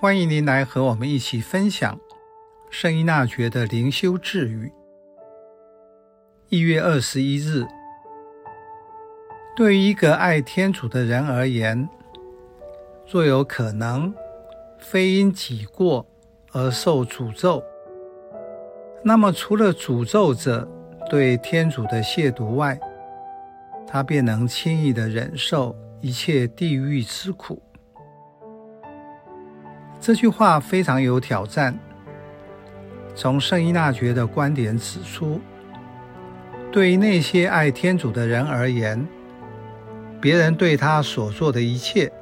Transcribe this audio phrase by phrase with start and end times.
[0.00, 1.98] 欢迎您来和我们一起分享
[2.70, 4.70] 圣依纳爵的灵修智语。
[6.50, 7.66] 一月二十一日，
[9.56, 11.88] 对于一个爱天主的人而言，
[13.10, 14.14] 若有可能
[14.78, 16.06] 非因己过
[16.52, 17.60] 而受诅咒，
[19.02, 20.68] 那么除了诅咒者
[21.10, 22.78] 对天主的亵渎外，
[23.84, 27.60] 他便能轻易地忍受一切地狱之苦。
[30.00, 31.78] 这句话非常有挑战。
[33.14, 35.40] 从圣依纳爵的观点指出，
[36.70, 39.06] 对于那些爱天主的人而言，
[40.20, 42.12] 别人对他所做的一切，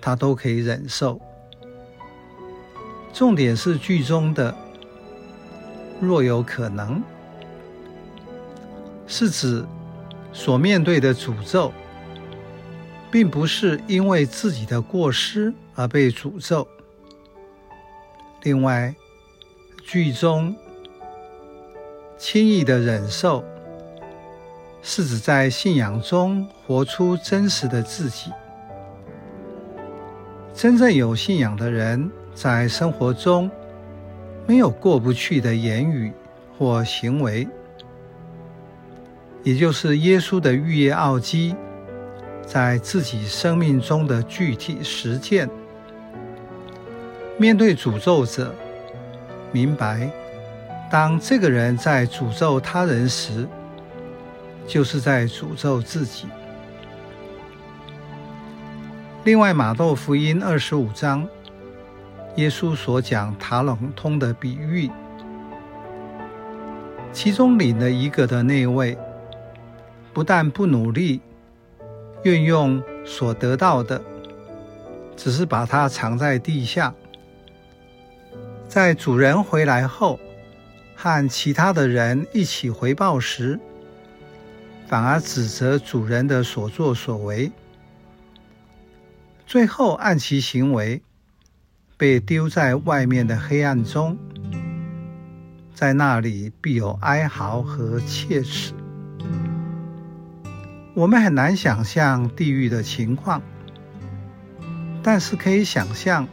[0.00, 1.20] 他都可以忍受。
[3.12, 4.54] 重点是句中的
[6.00, 7.02] “若有可能”，
[9.08, 9.64] 是指
[10.32, 11.72] 所面对的诅咒，
[13.10, 16.66] 并不是因为自己的过失而被诅咒。
[18.44, 18.92] 另外，
[19.84, 20.52] 剧中
[22.18, 23.44] 轻易的忍受，
[24.82, 28.32] 是指在信仰中活出真实的自己。
[30.52, 33.48] 真正有信仰的人，在生活中
[34.44, 36.12] 没有过不去的言语
[36.58, 37.46] 或行为，
[39.44, 41.54] 也就是耶稣的逾越奥迹，
[42.44, 45.48] 在自己生命中的具体实践。
[47.38, 48.54] 面对诅咒者，
[49.50, 50.10] 明白，
[50.90, 53.48] 当这个人在诅咒他人时，
[54.66, 56.26] 就是在诅咒自己。
[59.24, 61.26] 另外，马窦福音二十五章，
[62.36, 64.90] 耶稣所讲塔冷通的比喻，
[67.12, 68.96] 其中领了一个的那位，
[70.12, 71.20] 不但不努力
[72.24, 74.00] 运用所得到的，
[75.16, 76.94] 只是把它藏在地下。
[78.72, 80.18] 在主人回来后，
[80.96, 83.60] 和其他的人一起回报时，
[84.86, 87.52] 反而指责主人的所作所为，
[89.46, 91.02] 最后按其行为
[91.98, 94.16] 被丢在外面的黑暗中，
[95.74, 98.72] 在那里必有哀嚎和切齿。
[100.94, 103.42] 我们很难想象地狱的情况，
[105.02, 106.26] 但是可以想象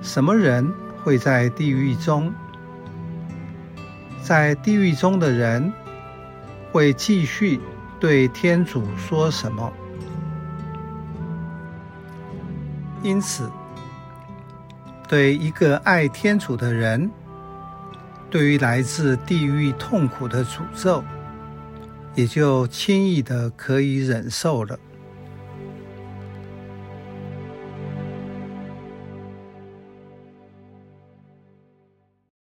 [0.00, 0.72] 什么人
[1.02, 2.32] 会在地狱中，
[4.22, 5.72] 在地狱中的人
[6.70, 7.60] 会继续
[7.98, 9.72] 对天主说什么？
[13.02, 13.50] 因此，
[15.08, 17.10] 对一个爱天主的人，
[18.28, 21.02] 对于来自地狱痛苦的诅咒，
[22.14, 24.78] 也就轻易的可以忍受了。